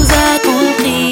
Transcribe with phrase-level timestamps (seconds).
[0.00, 1.07] Je suis juste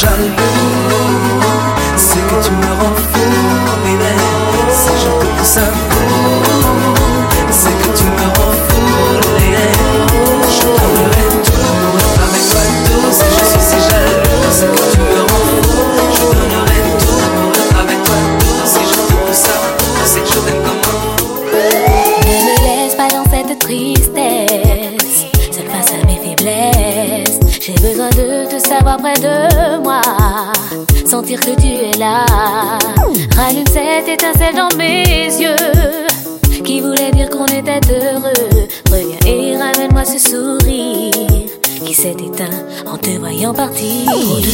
[0.00, 0.77] 让不
[31.36, 32.24] que tu es là.
[33.36, 35.54] Rallume cette étincelle dans mes yeux
[36.64, 38.68] qui voulait dire qu'on était heureux.
[38.90, 41.50] Reviens et ramène-moi ce sourire
[41.84, 42.46] qui s'est éteint
[42.86, 44.06] en te voyant partir.
[44.06, 44.50] Trop de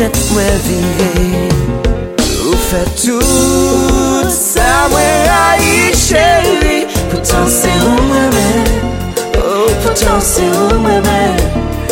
[0.00, 1.48] tèt mwen vire
[2.48, 6.78] Ou fè tout sa mwen a yi chèri
[7.10, 8.46] Poutan se ou mwen mè
[9.42, 11.20] Ou poutan se ou mwen mè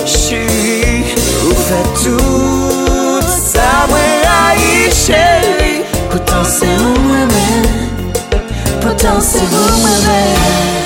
[0.08, 1.04] Chèri
[1.50, 5.76] Ou fè tout sa mwen a yi chèri
[6.08, 7.46] Poutan se ou mwen mè
[8.80, 10.77] Poutan se ou mwen mè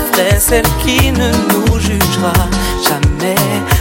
[0.00, 2.32] après celle qui ne nous jugera
[2.88, 3.34] jamais.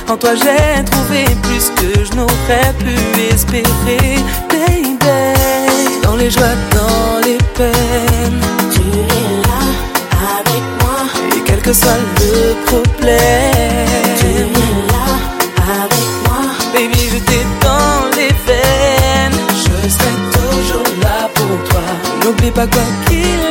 [0.10, 2.96] En toi j'ai trouvé plus que je n'aurais pu
[3.34, 4.18] espérer,
[4.50, 5.00] baby.
[6.04, 8.42] Dans les joies, dans les peines,
[8.74, 9.62] tu es là
[10.38, 11.00] avec moi.
[11.36, 14.48] Et quel que soit le problème, tu es
[14.92, 15.08] là
[15.84, 16.42] avec moi.
[16.74, 21.82] Baby, je t'ai dans les veines, je serai toujours là pour toi.
[22.24, 23.49] N'oublie pas quoi qu'il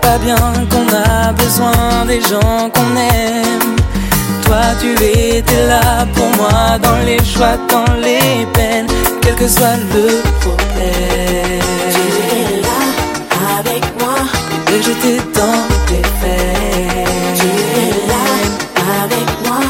[0.00, 0.36] pas bien,
[0.70, 3.76] qu'on a besoin des gens qu'on aime.
[4.44, 8.86] Toi, tu étais là pour moi dans les joies, dans les peines,
[9.20, 11.62] quel que soit le problème.
[11.94, 12.80] Tu étais là
[13.58, 14.16] avec moi,
[14.72, 17.34] et j'étais dans tes peines.
[17.38, 18.24] Tu étais là
[19.04, 19.60] avec moi,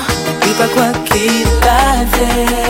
[0.47, 1.47] et pas quoi qu'il
[1.93, 2.69] advienne.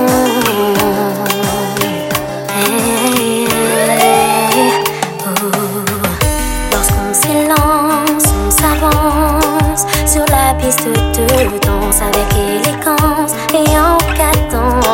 [6.72, 11.26] Lorsqu'on s'élance, on s'avance sur la piste de
[11.66, 14.84] danse avec élégance et en cadence.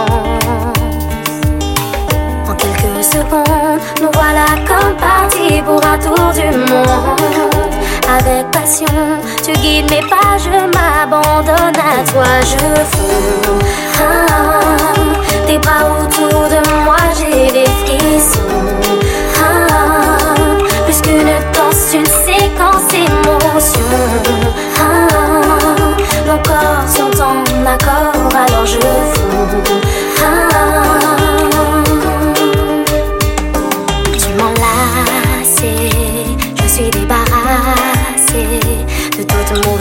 [2.49, 7.26] En quelques secondes, nous voilà comme partis pour un tour du monde
[8.19, 8.87] avec passion.
[9.45, 12.57] Tu guides mes pas, je m'abandonne à toi, je
[12.93, 13.59] fonds.
[15.47, 18.41] Tes bras autour de moi, j'ai des frissons.
[20.85, 23.81] Plus qu'une danse, une séquence émotion.
[26.27, 29.77] Mon corps s'entend en accord, alors je fonds.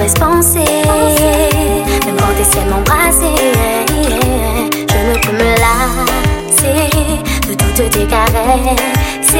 [0.05, 0.59] laisse penser.
[2.05, 3.35] Même quand t'essaies de m'embrasser,
[4.89, 6.89] je ne peux me lasser
[7.47, 9.33] de toutes tes caresses,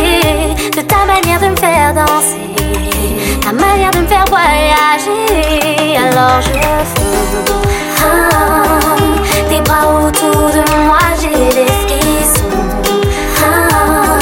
[0.75, 2.49] de ta manière de me faire danser,
[3.43, 5.97] ta manière de me faire voyager.
[5.97, 6.51] Alors je
[6.93, 7.61] fonds.
[8.03, 8.95] Ah,
[9.49, 12.65] tes bras autour de moi, j'ai des frissons.
[13.43, 14.17] Ah,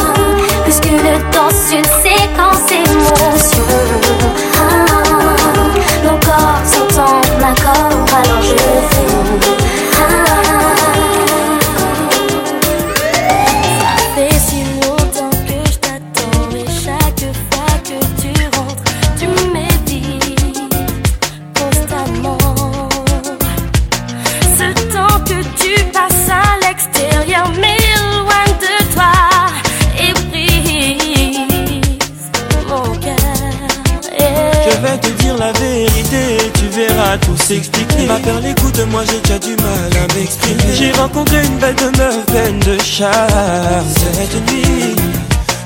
[0.65, 0.97] plus qu'une
[1.31, 4.02] danse, une séquence émotion.
[38.03, 38.07] m'exprimer.
[38.07, 40.75] Ma perle écoute, moi j'ai déjà du mal à m'exprimer.
[40.75, 43.85] J'ai rencontré une belle de meuf, pleine de charme.
[43.95, 44.95] Cette nuit,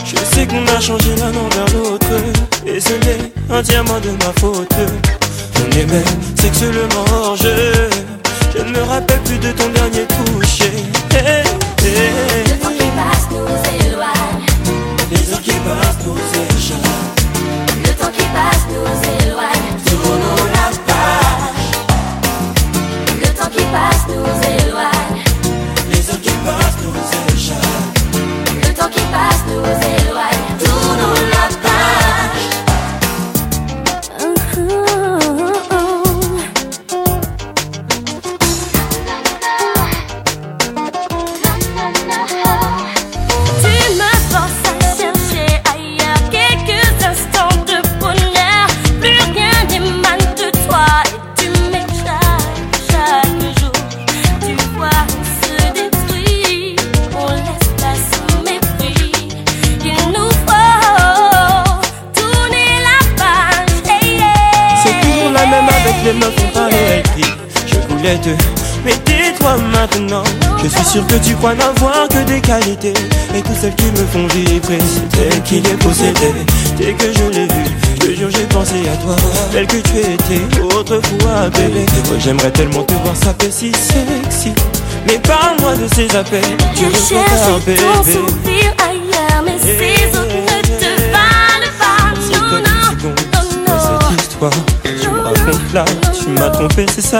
[0.05, 2.07] je sais qu'on a changé l'un envers l'autre.
[2.65, 4.73] Et ce n'est entièrement de ma faute.
[5.59, 6.03] On est même
[6.39, 7.35] sexuellement hors.
[7.35, 10.16] Je ne me rappelle plus de ton dernier temps
[82.19, 84.53] J'aimerais tellement te voir s'appeler si sexy.
[85.07, 86.41] Mais parle-moi de ces appels.
[86.75, 87.79] Je, je cherche bébé.
[87.81, 91.11] ton sourire ailleurs Mais eh, ces autres ne te eh, eh.
[91.11, 92.13] valent pas.
[92.31, 93.37] Non, non, oh,
[93.67, 94.51] non cette histoire,
[94.83, 95.85] tu me racontes là
[96.19, 97.19] Tu m'as trompé, c'est ça?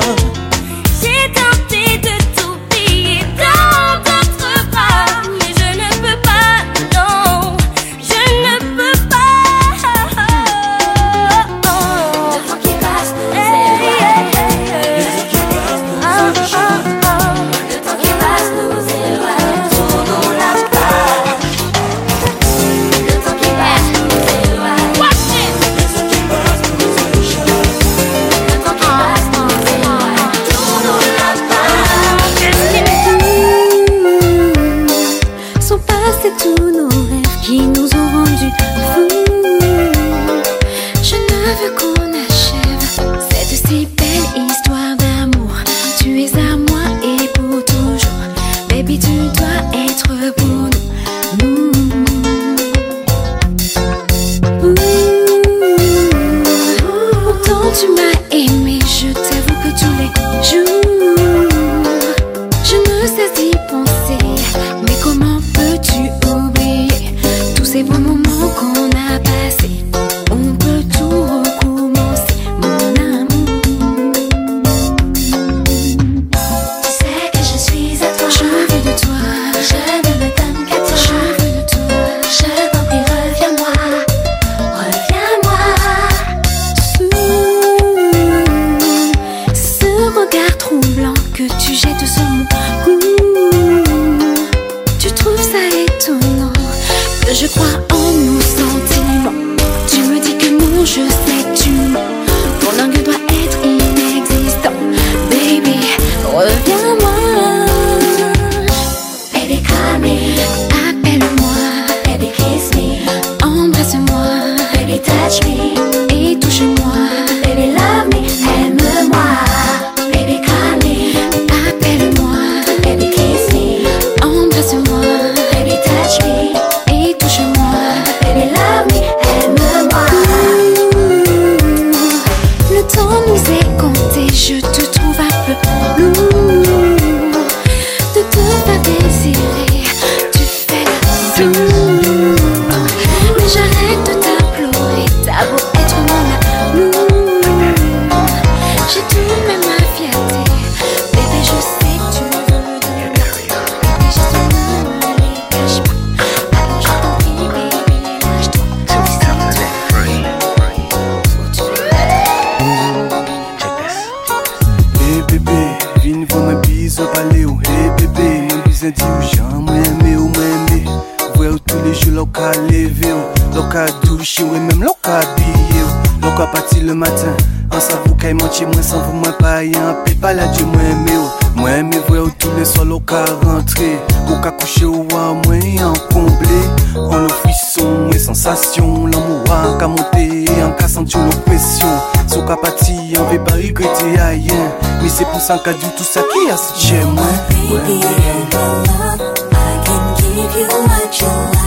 [195.48, 201.22] Sans qu'à du tout ça qui a si moi Baby, I can give you what
[201.22, 201.67] you like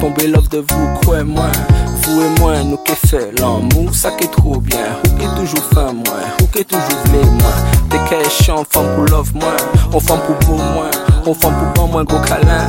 [0.00, 1.52] tomber love de vous, quoi moins
[2.02, 4.78] vous et moi, nous qui fait l'amour, ça qui est trop bien.
[5.04, 7.52] Ou qui toujours fin moi, ou qui toujours vle moi.
[7.90, 9.54] T'es qu'est chant, femme pour love moi,
[9.92, 10.90] on femme pour beau moi,
[11.26, 12.66] on femme pour bon moins gros câlin.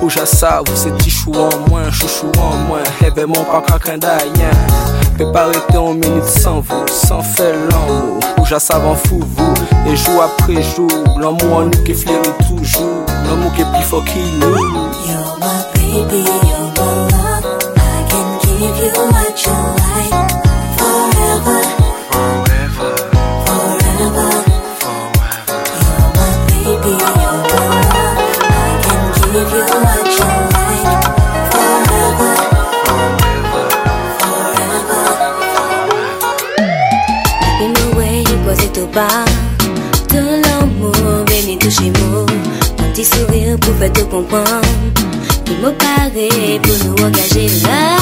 [0.00, 4.54] Rouge à ça, vous c'est tichou en moins, chouchou en moins, événement pas quelqu'un d'ailleurs.
[5.14, 8.20] Préparez en minute sans vous, sans faire l'amour.
[8.38, 9.54] Rouge à ça, fou vous,
[9.90, 10.90] et jour après jour,
[11.20, 14.95] l'amour en nous qui flaire toujours, l'amour qui est plus fort qu'il nous.
[20.76, 21.60] Forever.
[22.10, 22.92] Forever.
[23.46, 24.30] Forever.
[24.82, 25.60] Forever.
[25.80, 28.20] You're my baby, you're my love.
[28.42, 31.00] I can give you what you like
[31.52, 32.32] forever.
[32.86, 33.64] Forever.
[34.20, 35.04] Forever.
[37.62, 39.24] In the way posais tout bas
[40.10, 42.26] de l'amour, béni touchez moi.
[42.78, 44.95] Un petit sourire pour faire te comprendre.
[45.48, 47.96] Il me paraît pour nous engager là.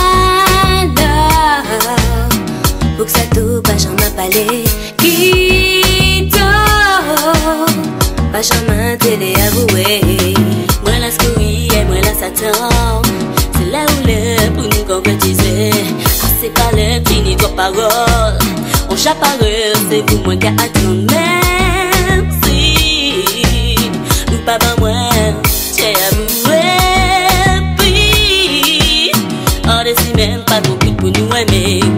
[2.97, 3.20] Pour que ça
[3.62, 4.64] pas jamais parler
[4.99, 6.36] Quitte
[8.32, 10.34] Pas jamais télé avoué
[10.82, 13.03] Moi la scouille et moi la satan.
[13.53, 15.70] C'est là où le pour nous concrétiser.
[16.22, 18.38] Ah, C'est pas le fini de parole.
[18.90, 19.38] On chaparre
[19.90, 21.34] c'est vous moi qui attend
[30.61, 31.93] décide même pas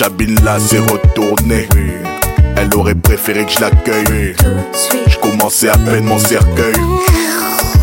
[0.00, 1.68] la petite chabine là s'est retournée.
[2.56, 4.34] Elle aurait préféré que je l'accueille.
[5.06, 6.74] Je commençais à peine mon cercueil.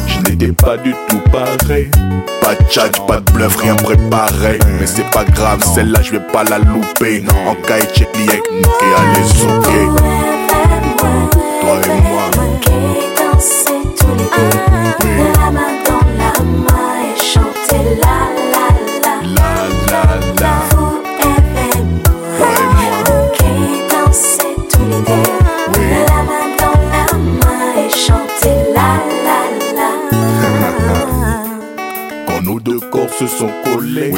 [0.07, 1.89] Je n'étais pas du tout pareil.
[2.41, 4.59] Pas de chat, pas de bluff, rien préparé.
[4.79, 7.23] Mais c'est pas grave, celle-là je vais pas la louper.
[7.47, 9.87] En cas et check et allez souquer.
[11.61, 12.29] Toi et moi.
[13.97, 14.19] tous
[15.17, 18.52] la main dans la main et chanter la.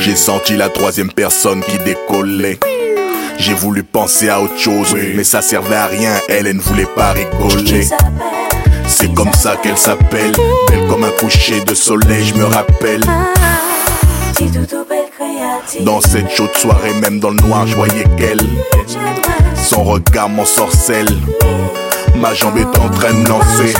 [0.05, 2.59] J'ai senti la troisième personne qui décollait.
[3.39, 6.11] J'ai voulu penser à autre chose, mais ça servait à rien.
[6.29, 7.87] Elle, elle ne voulait pas rigoler.
[8.87, 10.33] C'est comme ça qu'elle s'appelle,
[10.69, 13.03] belle comme un coucher de soleil, je me rappelle.
[15.81, 18.41] Dans cette chaude soirée, même dans le noir, je voyais qu'elle.
[19.55, 21.17] Son regard m'ensorcelle.
[22.15, 23.73] Ma jambe est en train de lancer.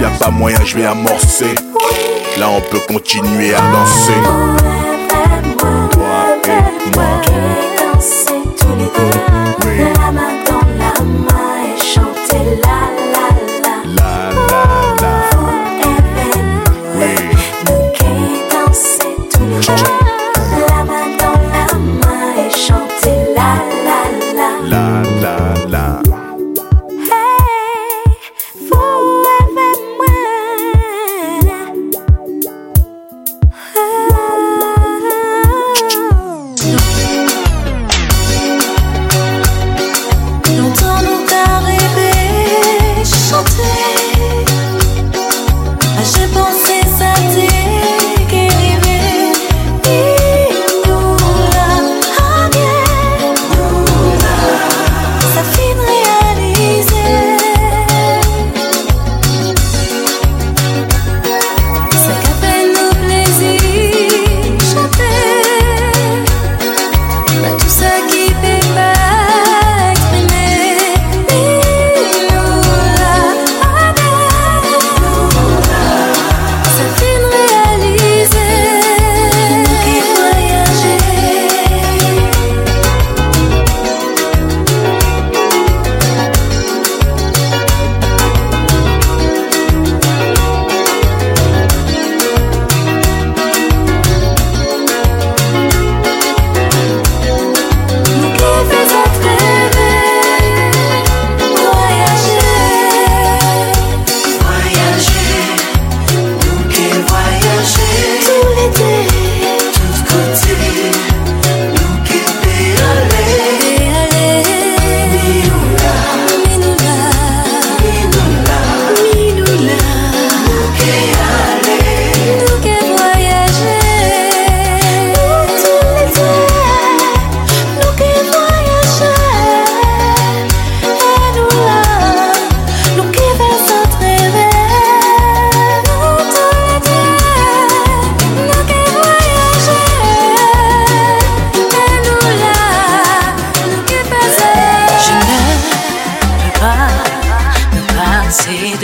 [0.00, 1.56] Y a pas moyen, je vais amorcer.
[2.38, 4.87] Là, on peut continuer à danser.
[6.88, 7.04] Et moi.
[7.78, 9.47] danser tous les deux,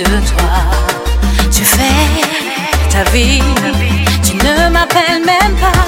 [0.05, 0.55] toi.
[1.51, 2.25] Tu fais
[2.91, 3.43] ta vie,
[4.23, 5.85] tu ne m'appelles même pas.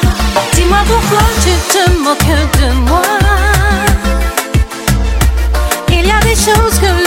[0.55, 3.03] Dis-moi pourquoi tu te moques de moi.
[5.89, 7.06] Il y a des choses que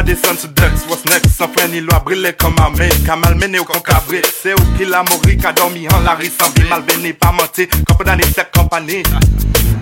[0.00, 3.16] ka desen sou deks, wos neks San fren ni lo a brile kom ame Ka
[3.20, 7.12] malmene ou kon kabre Se ou ki la mori ka dormi an la risambi Malvene
[7.12, 9.02] pa mante, kompadane sek kompani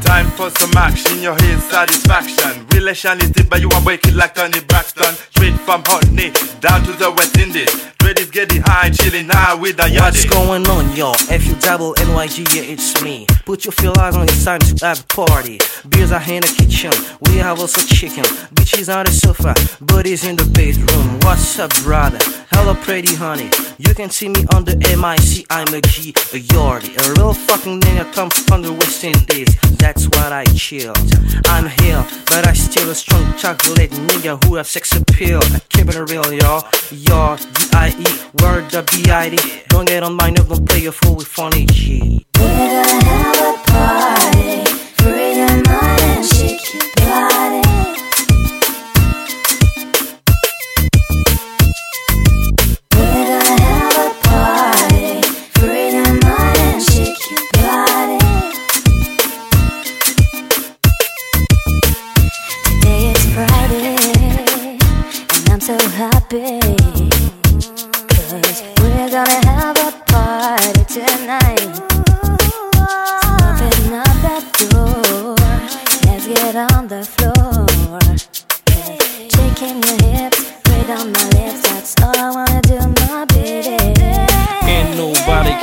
[0.02, 2.64] Time for some action, your head satisfaction.
[2.72, 5.12] Relation is deep but you are break like Tony Braxton.
[5.34, 7.97] Straight from Honey, down to the West Indies.
[8.14, 11.14] Dread getting high, chilling now with yardie What's going on y'all?
[11.28, 13.26] F U double NYG, yeah it's me.
[13.44, 15.60] Put your feel eyes on, it's time to have a party.
[15.90, 16.90] Beers are in the kitchen,
[17.20, 18.24] we have also chicken.
[18.54, 19.54] Bitches on the sofa,
[19.84, 21.20] buddies in the bedroom.
[21.20, 22.18] What's up brother?
[22.50, 23.50] Hello pretty honey.
[23.76, 26.96] You can see me on the MIC, I'm a G, a yardie.
[26.96, 29.54] A real fucking nigga come from the West Indies.
[29.76, 30.94] That's what I chill
[31.46, 35.40] I'm here, but I still a strong chocolate nigga who have sex appeal.
[35.42, 37.38] I keep it real y'all, y'all,
[37.98, 39.36] D-I-E, word the B-I-D
[39.68, 43.40] Don't get on my nerve, don't play a fool with funny G We're gonna have
[43.40, 44.64] a party
[45.02, 46.62] Free your and shake
[57.30, 58.18] your body
[62.64, 64.78] Today is Friday.
[65.34, 66.67] And I'm so happy
[76.88, 77.17] the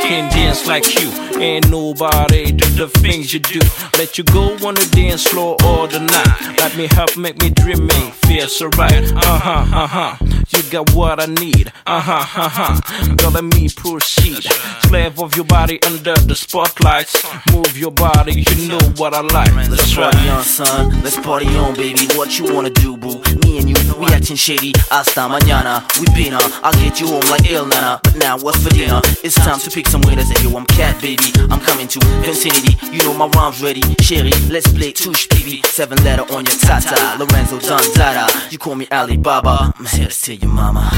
[0.07, 1.09] can dance like you.
[1.41, 3.59] Ain't nobody do the things you do.
[3.97, 6.59] Let you go on the dance floor all the night.
[6.59, 7.89] Let me help make me dream,
[8.27, 9.03] feel so right.
[9.13, 10.15] Uh huh, uh huh.
[10.49, 11.71] You got what I need.
[11.87, 13.15] Uh huh, uh huh.
[13.15, 14.43] Girl, let me proceed.
[14.87, 17.25] Slave of your body under the spotlights.
[17.51, 19.53] Move your body, you know what I like.
[19.69, 21.01] Let's party on, son.
[21.03, 22.07] Let's party on, baby.
[22.15, 23.21] What you wanna do, boo?
[23.43, 24.73] Me and you, we acting shady.
[24.89, 25.83] Hasta mañana.
[25.99, 26.43] We been on.
[26.63, 27.99] I'll get you home like ill nana.
[28.03, 29.01] But now what's for dinner?
[29.23, 30.29] It's time to pick some winners.
[30.29, 31.31] And yo, I'm cat, baby.
[31.49, 32.75] I'm coming to infinity.
[32.91, 33.81] You know my rhymes ready.
[34.01, 35.61] Sherry, let's play touche, baby.
[35.63, 37.17] Seven letter on your tata.
[37.17, 38.51] Lorenzo Donzada.
[38.51, 39.73] You call me Alibaba.
[39.77, 40.91] I'm here to tell your mama.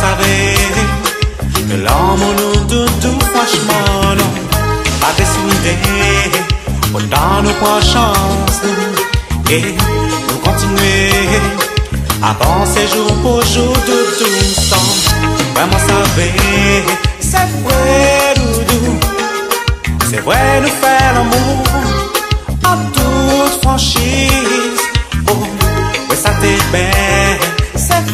[0.00, 0.80] Savoir
[1.68, 4.16] que l'homme nous doute tout franchement
[5.00, 5.76] pas décidé,
[6.94, 8.60] autant nous prend chance
[9.50, 9.62] et
[10.28, 11.10] nous continuer,
[12.22, 15.04] avancer jour pour jour tout tout ensemble,
[15.54, 16.28] vraiment savoir,
[17.20, 18.98] c'est vrai doudou,
[20.10, 21.64] c'est vrai nous faire l'amour
[22.66, 24.80] en toute franchise.
[25.28, 25.32] Oh,
[26.08, 27.38] ouais, ça t'est bien,
[27.76, 28.04] c'est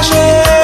[0.00, 0.57] caché.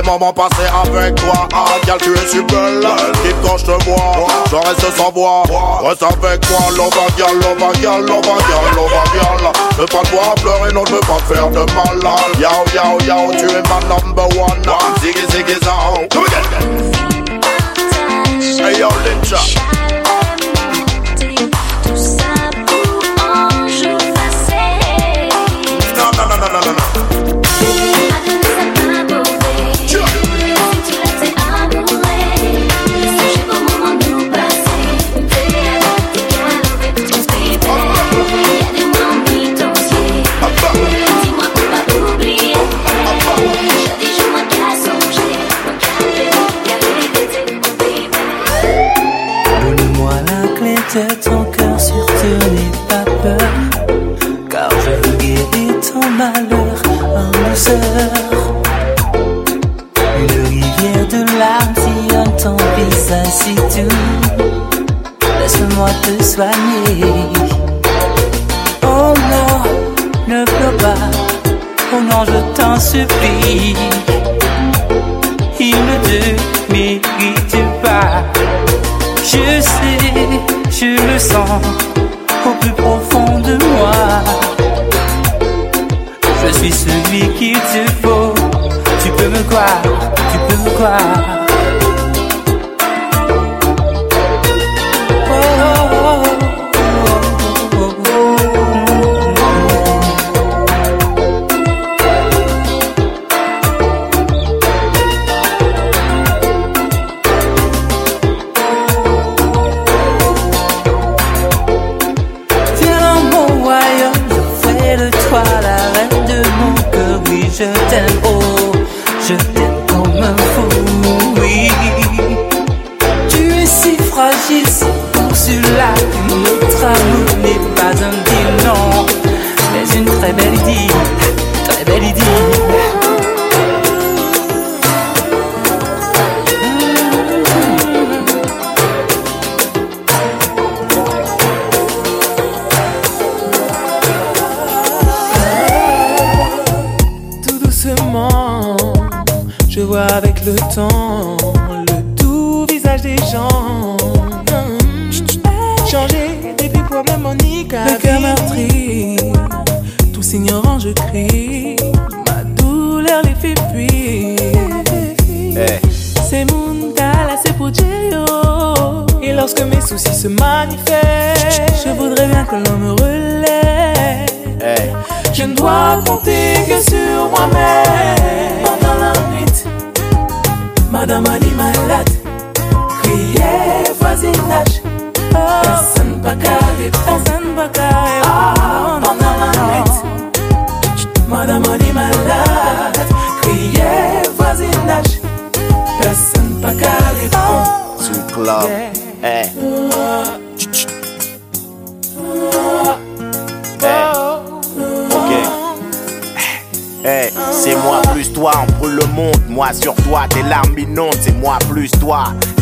[0.00, 1.46] Ces moments passés avec toi.
[1.52, 1.66] Ah,
[1.98, 2.80] tu es belle.
[3.22, 5.42] Quitte quand je te vois, je reste sans voix.
[5.84, 9.52] Reste avec moi, love a girl, love a girl, love a girl, love a girl.
[9.78, 11.98] Ne pas te voir pleurer, non, je veux pas faire de mal.
[12.38, 14.62] Yo, yo, yo, tu es ma number one.
[15.02, 16.06] Ziggy, ziggy, zao.
[16.10, 16.92] Come again.
[18.58, 19.79] Hey yo, Linja.
[66.42, 66.46] Oh
[69.30, 69.52] non,
[70.26, 70.94] ne pleure pas.
[71.92, 73.76] Oh non, je t'en supplie.
[75.58, 78.24] Il ne te mérite pas.
[79.22, 79.98] Je sais,
[80.70, 81.60] je le sens
[82.46, 83.92] au plus profond de moi.
[86.42, 88.32] Je suis celui qu'il te faut.
[89.02, 89.82] Tu peux me croire,
[90.32, 91.39] tu peux me croire.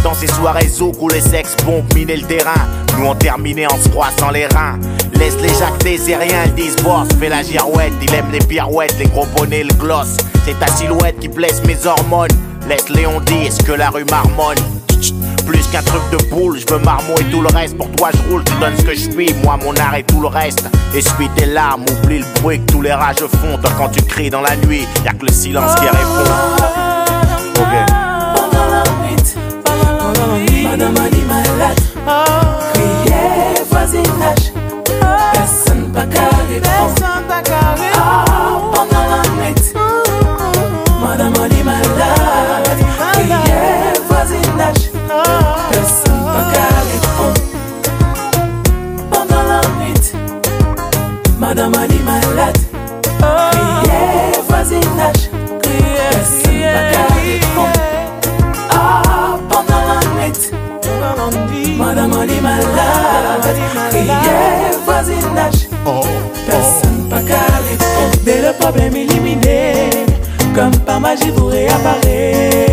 [0.04, 0.68] Dans ces soirées
[1.00, 2.54] où les sex bombes miner le terrain.
[2.96, 4.78] Nous on terminé en se froissant les reins.
[5.14, 7.08] Laisse les jactés, c'est rien, ils disent boss.
[7.18, 10.16] Fais la girouette, il aime les pirouettes, les gros bonnets, le gloss.
[10.44, 12.30] C'est ta silhouette qui blesse mes hormones.
[12.68, 14.58] Laisse Léon dire ce que la rue marmonne.
[15.46, 17.76] Plus qu'un truc de boule, je veux marmot et tout le reste.
[17.76, 19.34] Pour toi, je roule, tu donnes ce que je suis.
[19.42, 20.68] Moi, mon art et tout le reste.
[20.94, 23.58] Essuie tes larmes, oublie le bruit que tous les rages font.
[23.60, 26.30] Toi, quand tu cries dans la nuit, y'a que le silence qui répond.
[30.78, 31.78] the money, my lot
[32.72, 34.44] Kriye vwazin lach
[35.34, 37.97] Kasan pa kare Kasan pa kare
[65.02, 65.68] voisinage.
[66.46, 68.24] Personne pas qu'à répondre.
[68.24, 69.90] Dès le problème éliminé,
[70.54, 72.67] comme par magie vous réapparaissez.